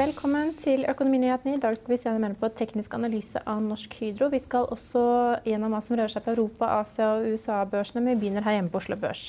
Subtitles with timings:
[0.00, 1.58] Velkommen til Økonominyhetene.
[1.58, 4.30] I dag skal vi se mer på teknisk analyse av Norsk Hydro.
[4.32, 5.02] Vi skal også
[5.44, 8.80] gjennom hva som rører seg på Europa, Asia og USA-børsene, vi begynner her hjemme på
[8.80, 9.26] Oslo Børs.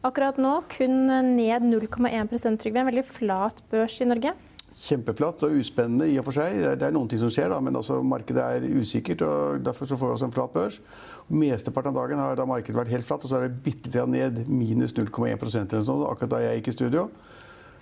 [0.00, 2.80] Akkurat nå kun ned 0,1% Trygve.
[2.80, 4.32] En veldig flat børs i Norge.
[4.86, 6.56] Kjempeflatt og uspennende i og for seg.
[6.62, 9.26] Det er, noen ting som skjer, da, men altså, markedet er usikkert.
[9.28, 10.80] og Derfor så får vi også en flat børs.
[11.28, 14.16] Mesteparten av dagen har da markedet vært helt flatt, og så er det bitte litt
[14.16, 17.08] ned minus 0,1% eller sånn, akkurat da jeg gikk i studio.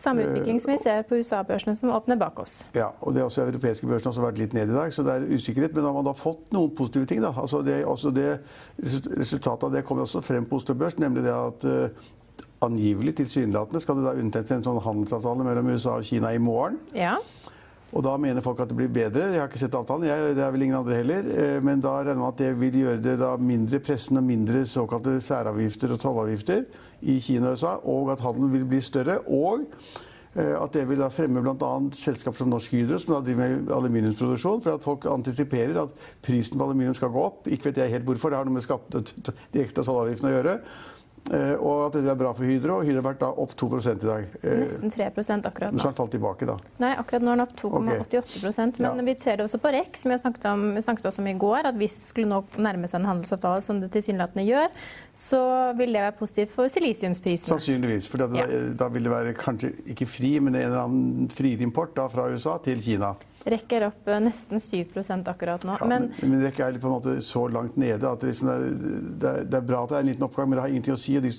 [0.03, 2.63] Samme utvikling som vi ser på USA-børsene som åpner bak oss.
[2.75, 5.05] Ja, og det er også europeiske børsene har også vært litt ned i dag, så
[5.07, 5.77] det er usikkerhet.
[5.77, 7.23] Men da har man da fått noen positive ting.
[7.23, 7.31] da.
[7.39, 8.27] Altså det, altså det,
[8.83, 12.11] resultatet av det kommer også frem på Oslo Børs, nemlig det at uh,
[12.63, 16.79] angivelig tilsynelatende skal det da undertegnes en sånn handelsavtale mellom USA og Kina i morgen.
[16.97, 17.17] Ja.
[17.93, 19.27] Og da mener folk at det blir bedre.
[19.35, 21.27] Jeg har ikke sett avtalen, jeg, det er vel ingen andre heller.
[21.29, 24.63] Eh, men da regner man at det vil gjøre det da mindre pressende og mindre
[24.69, 26.65] såkalte særavgifter og tollavgifter
[27.13, 29.19] i Kina og USA, og at handelen vil bli større.
[29.29, 29.67] Og
[30.33, 31.73] eh, at det vil da fremme bl.a.
[31.99, 34.65] selskap som Norsk Hydro, som da driver med aluminiumsproduksjon.
[34.65, 37.45] For at folk antisiperer at prisen på aluminium skal gå opp.
[37.45, 39.05] Ikke vet jeg helt hvorfor, det har noe med skatte,
[39.53, 40.57] de ekstra tollavgiftene å gjøre.
[41.31, 42.81] Eh, og at det er bra for Hydro.
[42.83, 44.25] Hydro har vært da opp 2% i dag.
[44.43, 45.07] Eh, Nesten 3
[45.47, 46.57] akkurat Men så har den falt tilbake, da.
[46.83, 49.03] Nei, akkurat nå er den opp 2,88 Men Ja.
[49.07, 51.35] vi ser det også på REC, som jeg snakket om, vi snakket også om i
[51.39, 51.67] går.
[51.71, 54.69] At hvis det skulle nå nærme seg en handelsavtale, som det tilsynelatende gjør,
[55.15, 57.55] så vil det være positivt for silisiumsprisene.
[57.55, 58.09] Sannsynligvis.
[58.09, 58.47] For da, Ja.
[58.75, 62.27] da vil det være kanskje ikke fri, men en eller annen friere import da, fra
[62.29, 63.15] USA til Kina.
[63.49, 64.93] REC er opp eh, nesten 7
[65.31, 65.77] akkurat nå.
[65.81, 68.51] Ja, Men men, men det er på en måte så langt nede at det, liksom
[68.53, 70.75] er, det, er, det er bra at det er en liten oppgang, men det har
[70.75, 71.17] ingenting å si.
[71.23, 71.33] De,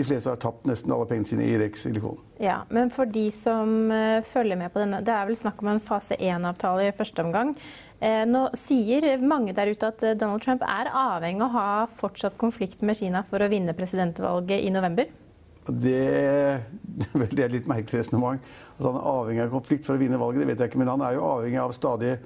[0.00, 2.20] de fleste har tapt nesten alle pengene sine i Rex silikon.
[2.42, 5.72] Ja, men for de som eh, følger med på denne, det er vel snakk om
[5.74, 7.54] en fase 1-avtale i første omgang.
[8.00, 11.68] Eh, nå sier mange der ute at Donald Trump er avhengig av å ha
[12.00, 15.08] fortsatt konflikt med Kina for å vinne presidentvalget i november.
[15.66, 16.62] Det,
[17.36, 18.52] det er litt merkelig resonnement.
[18.76, 20.82] At han er avhengig av konflikt for å vinne valget, det vet jeg ikke.
[20.82, 22.16] Men han er jo avhengig av stadig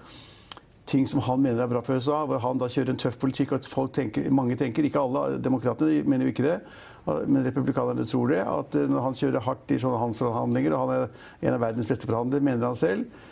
[0.91, 2.23] ting som han mener er bra for USA.
[2.29, 6.03] Hvor han da kjører en tøff politikk, og folk tenker, mange tenker, ikke alle, demokratene
[6.09, 6.59] mener jo ikke det.
[7.07, 8.43] Men republikanerne tror det.
[8.45, 11.91] At eh, når han kjører hardt i sånne handelsforhandlinger, og han er en av verdens
[11.91, 13.27] beste forhandlere, mener han selv,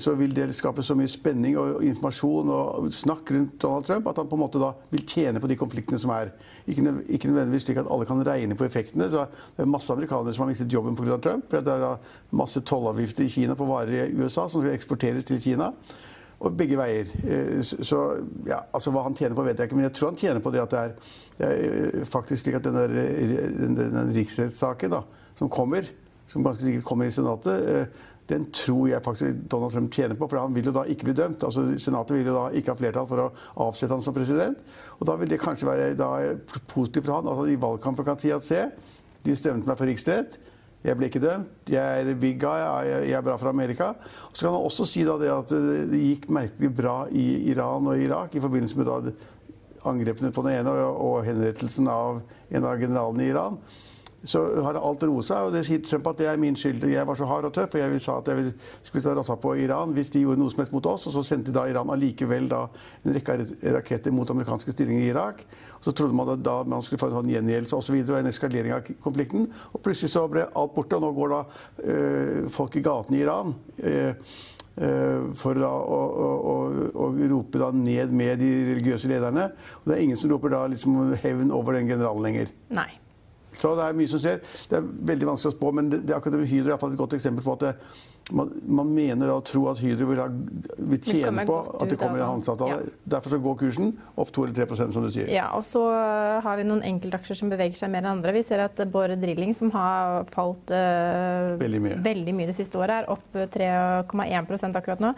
[0.00, 4.16] så vil det skape så mye spenning og informasjon og snakk rundt Donald Trump at
[4.16, 6.30] han på en måte da vil tjene på de konfliktene som er.
[6.64, 6.84] Ikke
[7.28, 9.10] nødvendigvis slik at alle kan regne på effektene.
[9.12, 11.18] så Det er masse amerikanere som har mistet jobben pga.
[11.20, 11.50] Trump.
[11.50, 11.96] for Det er da
[12.32, 15.72] masse tollavgifter i Kina på varer i USA som skal eksporteres til Kina.
[16.40, 17.06] Og begge veier.
[17.26, 20.16] Eh, Så ja, altså Hva han tjener på, vet jeg ikke, men jeg tror han
[20.20, 20.92] tjener på det at det er,
[21.50, 23.26] eh, faktisk slik at den, der, eh,
[23.58, 25.02] den, den, den riksrettssaken da,
[25.34, 25.84] som kommer,
[26.28, 27.86] som ganske sikkert kommer i Senatet, eh,
[28.28, 31.14] den tror jeg faktisk Donald Trump tjener på, for han vil jo da ikke bli
[31.16, 31.44] dømt.
[31.46, 33.30] Altså Senatet vil jo da ikke ha flertall for å
[33.64, 34.60] avsette ham som president.
[34.98, 36.10] Og da vil det kanskje være da
[36.68, 38.66] positivt for han at han i valgkampen kan si at se,
[39.24, 40.36] de stemte meg for riksrett.
[40.84, 41.72] Jeg ble ikke dømt.
[41.72, 42.60] Jeg er big guy.
[42.86, 43.94] Jeg er bra for Amerika.
[44.30, 45.56] Så kan han også si da det at
[45.90, 49.10] det gikk merkelig bra i Iran og Irak i forbindelse med
[49.88, 52.20] angrepene på den ene og henrettelsen av
[52.52, 53.58] en av generalene i Iran.
[54.26, 56.82] Så har alt roet seg, og det sier Trump at det er min skyld.
[56.90, 58.50] Jeg var så hard og tøff, og jeg sa at jeg
[58.82, 61.06] skulle ta rotta på Iran hvis de gjorde noe som helst mot oss.
[61.06, 62.64] Og så sendte da Iran allikevel da
[63.04, 63.38] en rekke
[63.78, 65.46] raketter mot amerikanske stillinger i Irak.
[65.78, 67.94] Og så trodde man at da man skulle få en sånn gjengjeldelse osv.
[68.00, 69.48] Og, og en eskalering av konflikten.
[69.70, 71.42] Og plutselig så ble alt borte, og nå går da
[71.94, 73.54] øh, folk i gatene i Iran.
[73.78, 74.12] øh,
[74.82, 76.60] øh, for da å, å,
[77.06, 79.52] å rope da ned med de religiøse lederne.
[79.84, 82.56] Og det er ingen som roper da liksom hevn over den generalen lenger.
[82.74, 82.90] Nei.
[83.58, 84.38] Så det er mye som skjer.
[84.70, 87.56] Det er veldig vanskelig å spå, men det, det Hydro er et godt eksempel på
[87.58, 87.72] at det,
[88.30, 90.26] man, man, mener da å tro at Hydro vil, ha,
[90.90, 92.76] vil tjene på at det kommer en handelsavtale.
[92.84, 92.96] Ja.
[93.16, 95.30] Derfor så går kursen opp 2 eller 3% som du sier.
[95.32, 95.82] Ja, og så
[96.44, 98.36] har vi noen enkeltaksjer som beveger seg mer enn andre.
[98.36, 101.98] Vi ser at Bård Drilling, som har falt uh, veldig, mye.
[102.04, 102.50] veldig, mye.
[102.52, 105.14] det siste året, er opp 3,1% akkurat nå.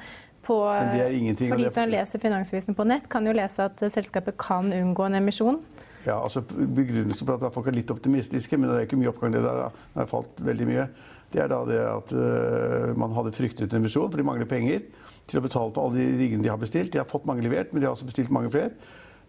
[0.46, 1.50] På, Men det ingenting.
[1.52, 5.18] For de som leser Finansavisen på nett, kan jo lese at selskapet kan unngå en
[5.20, 5.60] emisjon.
[6.06, 9.34] Ja, altså Begrunnelsen for at folk er litt optimistiske, men det er ikke mye oppgang
[9.34, 9.66] det der.
[9.66, 9.88] da.
[9.94, 10.86] Det har falt veldig mye.
[11.30, 14.82] Det er da det at uh, man hadde fryktet en emisjon, for de mangler penger
[15.30, 16.90] til å betale for alle de riggene de har bestilt.
[16.94, 18.72] De har fått mange levert, men de har også bestilt mange flere.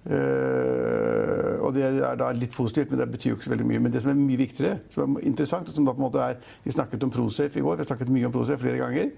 [0.02, 3.84] Uh, og det er da litt positivt, men det betyr jo ikke så veldig mye.
[3.86, 6.24] Men det som er mye viktigere, som er interessant, og som da på en måte
[6.26, 9.12] er Vi snakket om Prosafe i går, vi har snakket mye om Prosafe flere ganger.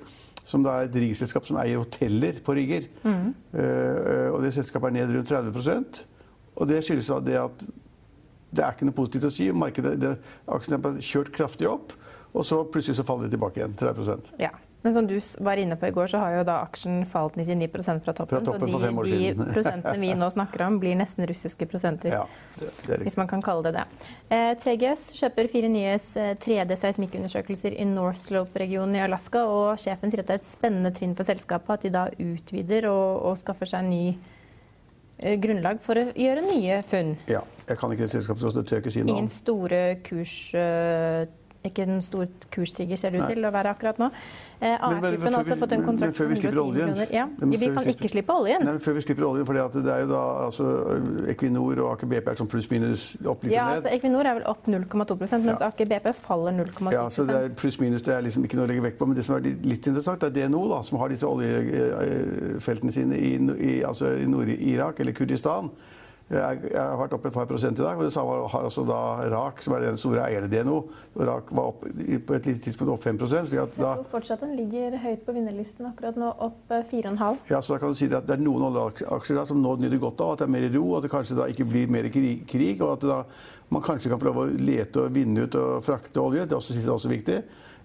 [0.44, 2.90] Som da er et riggselskap som eier hoteller på rigger.
[3.06, 3.30] Mm.
[3.56, 6.04] Uh, og det selskapet er ned rundt 30
[6.56, 7.66] og det skyldes at det at
[8.54, 9.48] det er ikke noe positivt å si.
[9.56, 10.18] Markedet, det,
[10.54, 11.96] Aksjene er kjørt kraftig opp,
[12.34, 13.74] og så plutselig så faller de tilbake igjen.
[13.80, 14.54] 30 ja.
[14.84, 18.02] Men som du var inne på i går, så har jo da aksjen falt 99%
[18.04, 18.36] fra toppen.
[18.36, 22.12] Fra toppen så de, de prosentene vi nå snakker om, blir nesten russiske prosenter.
[22.12, 22.26] Ja,
[22.60, 23.86] det, det hvis man kan kalle det det.
[24.28, 25.96] Eh, TGS kjøper fire nye
[26.44, 29.48] 3D-seismikkundersøkelser i North Slope-regionen i Alaska.
[29.48, 32.92] Og sjefen sier at det er et spennende trinn for selskapet at de da utvider
[32.92, 34.20] og, og skaffer seg ny Eh,
[35.44, 37.16] grunnlag for å gjøre nye funn.
[37.32, 37.44] Ja.
[37.64, 39.22] Jeg kan ikke det selskapet, så det tør ikke si noe om.
[39.22, 40.36] Ingen store kurs...
[41.64, 44.10] Ikke en stor kursstiger ser det ut til å være akkurat nå.
[44.60, 47.14] Eh, AF-gruppen har også fått en kontrakt på 110 millioner.
[47.14, 48.66] Ja, vi kan ikke slippe oljen.
[48.68, 50.68] Nei, før vi slipper oljen, for det er jo da altså,
[51.32, 53.80] Equinor og Aker BP er sånn pluss-minus opp litt ja, ned.
[53.80, 55.72] Altså, Equinor er vel opp 0,2% mens ja.
[55.72, 58.04] Aker BP faller 0,2% Ja, så det er pluss-minus.
[58.04, 59.08] Det er liksom ikke noe å legge vekt på.
[59.08, 63.36] Men det som er litt interessant, er DNO, da, som har disse oljefeltene sine i,
[63.40, 65.72] i, altså i Nord-Irak, eller Kurdistan.
[66.34, 67.98] Jeg, har vært opp et par prosent i dag.
[67.98, 69.00] og Det samme har også da
[69.32, 70.80] RAK, som er den store eieren i DNO.
[71.20, 74.46] RAK var opp, på et lite tidspunkt opp 5 slik at da, Jeg tror fortsatt
[74.46, 78.00] den ligger høyt på vinnerlisten akkurat nå, opp 4,5 eh, Ja, så da kan du
[78.00, 80.70] si at Det er noen oljeaksjer som nå nyter godt av at det er mer
[80.78, 83.20] ro, at det kanskje da ikke blir mer krig, krig og at da,
[83.74, 86.48] man kanskje kan få lov å lete og vinne ut og frakte olje.
[86.48, 87.38] Det er også, det er også viktig.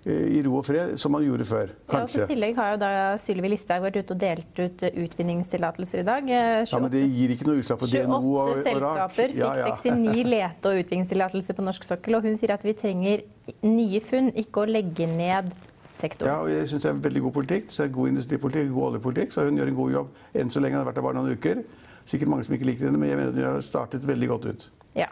[0.09, 1.73] Eh, i ro og fred, som man gjorde før.
[1.91, 2.23] Kanskje.
[2.23, 2.91] Ja, I tillegg har jo da
[3.21, 6.29] Sylvi Listhaug vært ute og delt ut utvinningstillatelser i dag.
[6.31, 8.63] 28, ja, Men det gir ikke noe utslag for DNO og, RAK.
[8.63, 9.73] 28 selskaper fikk ja, ja.
[9.75, 12.17] 69 lete- og utvinningstillatelser på norsk sokkel.
[12.17, 13.27] Og hun sier at vi trenger
[13.67, 15.53] nye funn, ikke å legge ned
[15.99, 16.31] sektoren.
[16.31, 17.69] Ja, og jeg syns det er veldig god politikk.
[17.75, 19.35] Så er god industripolitikk, god oljepolitikk.
[19.35, 20.79] Så hun gjør en god jobb enn så lenge.
[20.79, 21.61] Hun har vært der bare noen uker.
[22.09, 24.69] Sikkert mange som ikke liker henne, men jeg mener hun har startet veldig godt ut.
[24.97, 25.11] Ja.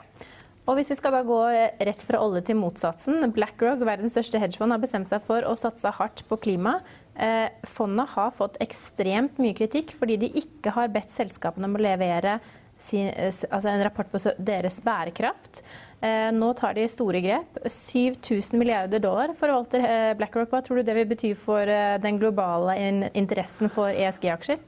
[0.66, 1.38] Og hvis vi skal da gå
[1.86, 3.22] rett fra olje til motsatsen.
[3.34, 6.80] BlackRock, verdens største hedgefond, har bestemt seg for å satse hardt på klima.
[7.14, 11.84] Eh, fondet har fått ekstremt mye kritikk fordi de ikke har bedt selskapene om å
[11.86, 12.40] levere
[12.82, 15.62] sin, altså en rapport på deres bærekraft.
[16.02, 17.62] Eh, nå tar de store grep.
[17.70, 20.50] 7000 milliarder dollar forvalter eh, BlackRock.
[20.50, 21.62] Hva tror du det vil bety for
[22.02, 22.74] den globale
[23.14, 24.58] interessen for ESG-aksjer?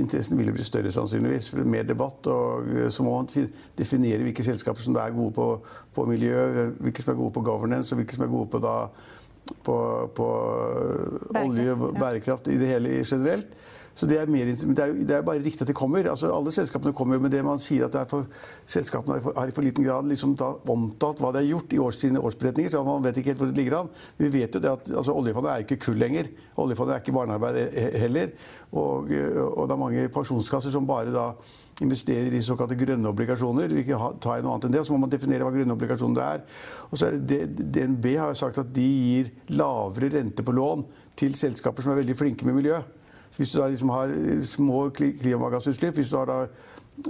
[0.00, 1.52] Interessen vil bli større, sannsynligvis.
[1.68, 2.26] Mer debatt.
[2.30, 5.48] Og eh, så må man definere hvilke selskaper som er gode på,
[5.94, 8.76] på, miljø, hvilke som er gode på governance, og hvilke som er gode på, da,
[9.66, 9.76] på,
[10.16, 10.30] på
[11.42, 13.52] olje og bærekraft i det hele generelt.
[13.94, 16.06] Så det er, mer, det, er, det er, bare riktig at det kommer.
[16.08, 18.24] Altså, alle selskapene kommer med det man sier at for,
[18.70, 20.32] selskapene har i for liten grad liksom
[20.72, 22.72] omtalt hva de har gjort i årstidene årsberetninger.
[22.72, 23.90] så Man vet ikke helt hvor det ligger an.
[24.16, 26.30] Vi vet jo det at altså, Oljefondet er ikke kull lenger.
[26.56, 27.60] Oljefondet er ikke barnearbeid
[28.00, 28.32] heller.
[28.72, 31.34] Og, og, det er mange pensjonskasser som bare da
[31.82, 33.76] investerer i såkalte grønne obligasjoner.
[33.76, 35.76] Vi kan ta i noe annet enn det, og Så må man definere hva grønne
[35.76, 36.42] obligasjoner er.
[36.88, 40.86] Og så er det, DNB har jo sagt at de gir lavere rente på lån
[41.18, 42.80] til selskaper som er veldig flinke med miljø.
[43.36, 44.12] Hvis du da liksom har
[44.42, 46.46] små klimagassutslipp, hvis du har da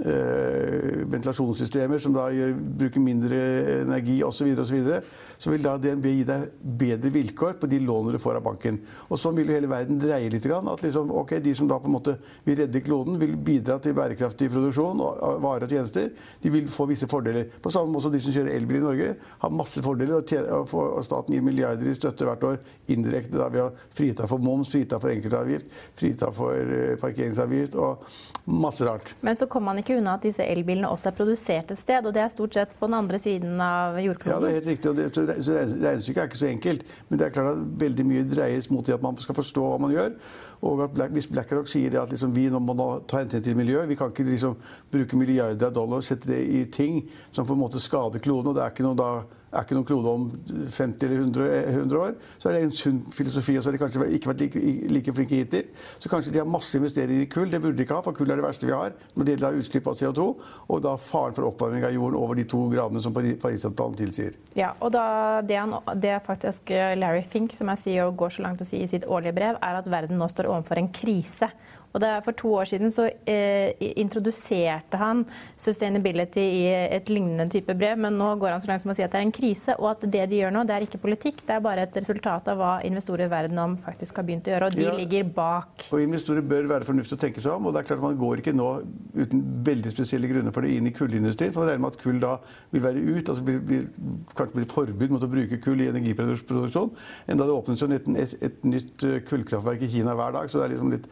[0.05, 3.39] eh, ventilasjonssystemer som da gjør, bruker mindre
[3.81, 5.01] energi osv., så, videre,
[5.37, 6.45] så vil da DNB gi deg
[6.81, 8.79] bedre vilkår på de lånene du får av banken.
[9.09, 10.47] Og sånn vil jo hele verden dreie litt.
[10.53, 12.15] At liksom, okay, de som da på en måte
[12.47, 16.11] vil redde kloden, vil bidra til bærekraftig produksjon av varer og tjenester,
[16.43, 17.49] de vil få visse fordeler.
[17.63, 19.09] På samme måte som de som kjører elbil i Norge,
[19.43, 20.23] har masse fordeler.
[20.23, 22.61] Og, og staten gir milliarder i støtte hvert år
[22.91, 25.67] indirekte da, ved å frita for moms, frita for enkeltavgift,
[25.99, 28.07] frita for uh, parkeringsavgift og
[28.45, 29.15] masse rart.
[29.21, 32.13] Men så kommer man ikke unna at disse elbilene også er produsert et sted, og
[32.15, 34.31] det er stort sett på den andre siden av jordkloden?
[34.31, 34.89] Ja, det er helt riktig.
[34.89, 36.87] og det, så Regnestykket er ikke så enkelt.
[37.09, 39.93] Men det er klart at veldig mye dreies mot at man skal forstå hva man
[39.95, 40.15] gjør.
[40.63, 43.99] Og at Black, Hvis BlackRock sier at liksom, vi må ta hensyn til miljøet, vi
[43.99, 44.55] kan ikke liksom,
[44.91, 48.53] bruke milliarder av dollar og sette det i ting som på en måte skader kloden,
[48.53, 49.11] og det er ikke noe da
[49.53, 50.25] er ikke noen klode om
[50.73, 53.55] 50 eller 100, 100 år, så er det en sunn filosofi.
[53.57, 55.67] Og så har de kanskje ikke vært like, like flinke hittil.
[56.01, 57.51] Så kanskje de har masse investeringer i kull.
[57.51, 59.59] Det burde de ikke ha, for kull er det verste vi har når det gjelder
[59.61, 60.27] utslipp av CO2.
[60.73, 64.39] Og da faren for oppvarming av jorden over de to gradene som Parisavtalen tilsier.
[64.57, 65.05] Ja, og da,
[65.45, 68.81] det, han, det faktisk Larry Fink, som jeg sier og går så langt å si
[68.83, 71.51] i sitt årlige brev, er at verden nå står overfor en krise.
[71.93, 75.23] Og det er For to år siden så eh, introduserte han
[75.59, 76.63] sustainability i
[76.97, 79.19] et lignende type brev, men nå går han så langt som å si at det
[79.19, 81.63] er en krise, og at det de gjør nå, det er ikke politikk, det er
[81.63, 84.69] bare et resultat av hva investorer verden om faktisk har begynt å gjøre.
[84.71, 85.87] Og de ja, ligger bak.
[85.91, 87.69] Og Investorer bør være fornuftige å tenke seg om.
[87.69, 88.69] og det er klart Man går ikke nå
[89.13, 91.53] uten veldig spesielle grunner for det inn i kullindustrien.
[91.53, 92.33] for Man regner med at kull da
[92.73, 93.85] vil være ut, altså blir, blir,
[94.33, 96.91] kanskje blir forbud mot å bruke kull i energiproduksjon.
[97.29, 100.49] Enda det åpnes jo et, et, et nytt kullkraftverk i Kina hver dag.
[100.49, 101.09] så det er liksom litt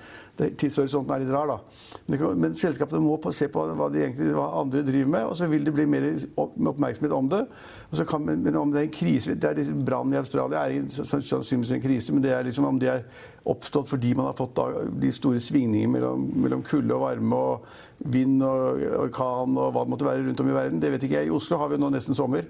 [0.72, 1.60] tidshorisonten er litt rar, da.
[2.08, 5.66] Men, men selskapene må se på hva, egentlig, hva, andre driver med, og så vil
[5.68, 6.08] det bli mer
[6.40, 7.44] oppmerksomhet om det.
[8.08, 11.84] Kan, men om det er en krise det er Brannen i Australia er sannsynligvis en
[11.84, 13.06] krise, men det er liksom om det er
[13.52, 18.12] oppstått fordi man har fått da, de store svingningene mellom, mellom kulde og varme og
[18.14, 21.20] vind og orkan og hva det måtte være rundt om i verden, det vet ikke
[21.20, 21.32] jeg.
[21.32, 22.48] I Oslo har vi nå nesten sommer.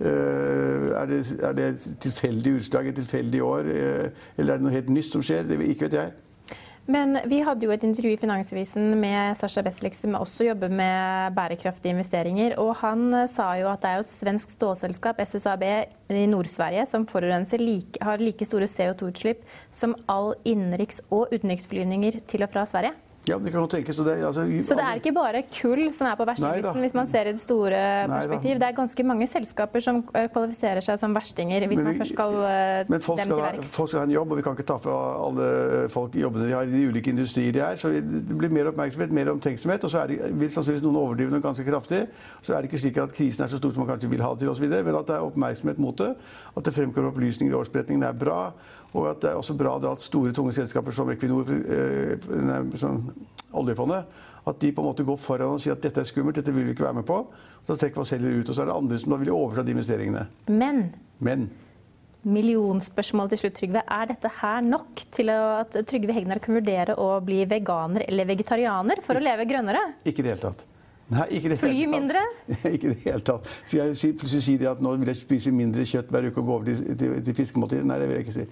[0.00, 1.68] Uh, er, det, er det
[2.00, 5.44] tilfeldig utslag, et tilfeldig år, uh, eller er det noe helt nytt som skjer?
[5.44, 6.14] Det ikke vet jeg.
[6.90, 11.36] Men vi hadde jo et intervju i Finansavisen med Sasha Beslik, som også jobber med
[11.36, 12.56] bærekraftige investeringer.
[12.58, 15.62] Og han eh, sa jo at det er jo et svensk stålselskap, SSAB,
[16.10, 22.42] i Nord-Sverige, som forurenser like, har like store CO2-utslipp som all innenriks- og utenriksflyvninger til
[22.42, 22.96] og fra Sverige.
[23.28, 23.96] Ja, det kan jo tenkes.
[23.96, 27.08] Så det, altså, så det er ikke bare kull som er på verstinglisten, hvis man
[27.10, 28.60] ser i det store perspektiv?
[28.62, 32.16] Det er ganske mange selskaper som eh, kvalifiserer seg som verstinger, hvis men, man først
[32.16, 34.78] skal dem men folk Men folk skal ha en jobb, og vi kan ikke ta
[34.80, 34.96] fra
[35.26, 35.50] alle
[35.92, 37.76] folk jobbene de har i de ulike industrier de er.
[37.80, 41.44] Så det blir mer oppmerksomhet, mer omtenksomhet, og så det, vil sannsynligvis noen overdrive noe
[41.44, 42.06] ganske kraftig.
[42.40, 44.32] Så er det ikke slik at krisen er så stor som man kanskje vil ha
[44.32, 46.14] det til, osv., men at det er oppmerksomhet mot det.
[46.56, 48.42] At det fremkommer opplysninger i årsberetningen er bra.
[48.94, 53.04] Og at det er også bra at store, tunge selskaper som Equinor, eh, som
[53.52, 54.04] oljefondet,
[54.46, 56.66] at de på en måte går foran og sier at dette er skummelt, dette vil
[56.66, 57.22] vi ikke være med på.
[57.66, 58.48] Så trekker vi oss heller ut.
[58.48, 60.24] Og så er det andre som da vil overta de investeringene.
[60.48, 61.50] Men, Men
[62.26, 63.82] millionspørsmål til slutt, Trygve.
[63.86, 69.00] Er dette her nok til at Trygve Hegnar kan vurdere å bli veganer eller vegetarianer
[69.04, 69.82] for å leve grønnere?
[70.04, 70.66] Ikke i det hele tatt.
[71.10, 72.20] Nei, ikke det Fly mindre?
[72.74, 73.48] ikke i det hele tatt.
[73.64, 76.46] Så jeg plutselig si det at nå vil jeg spise mindre kjøtt hver uke og
[76.46, 77.82] gå over til, til, til fiskemåltid.
[77.88, 78.46] Nei, det vil jeg ikke si.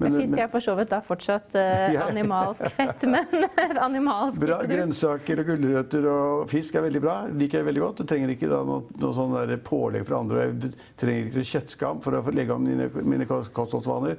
[0.00, 3.44] Men, fisk er for så vidt da fortsatt uh, animalsk fett, men
[3.88, 4.62] animalsk Bra.
[4.68, 7.16] Grønnsaker og gulrøtter og fisk er veldig bra.
[7.28, 8.00] Liker jeg veldig godt.
[8.00, 10.46] Du trenger ikke da noe, noe sånn pålegg fra andre.
[10.48, 14.16] Jeg trenger ikke kjøttskam for å legge om mine, mine kostholdsvaner.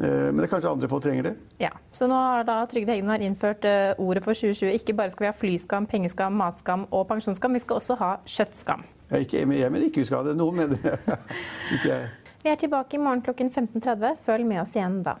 [0.00, 1.34] Eh, men det er kanskje andre folk trenger det.
[1.60, 4.72] Ja, Så nå har da Trygve Hegnar innført uh, ordet for 2020.
[4.72, 8.86] Ikke bare skal vi ha flyskam, pengeskam, matskam og pensjonsskam, vi skal også ha kjøttskam.
[9.10, 10.36] Jeg, ikke, jeg mener ikke vi skal ha det.
[10.40, 10.96] Noen mener det.
[11.76, 12.08] ikke jeg.
[12.42, 14.16] Vi er tilbake i morgen klokken 15.30.
[14.24, 15.20] Følg med oss igjen da.